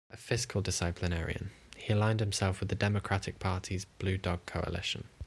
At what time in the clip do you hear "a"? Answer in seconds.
0.09-0.17